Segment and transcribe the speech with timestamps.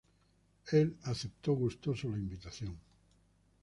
[0.71, 2.75] Él aceptó gustoso la invitación.